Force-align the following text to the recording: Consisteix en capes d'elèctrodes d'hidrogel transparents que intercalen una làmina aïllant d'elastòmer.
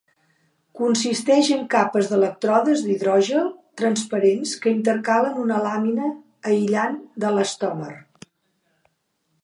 Consisteix 0.77 1.49
en 1.55 1.59
capes 1.73 2.07
d'elèctrodes 2.13 2.81
d'hidrogel 2.87 3.51
transparents 3.83 4.55
que 4.65 4.73
intercalen 4.79 5.39
una 5.45 5.61
làmina 5.67 6.11
aïllant 6.53 6.97
d'elastòmer. 7.25 7.95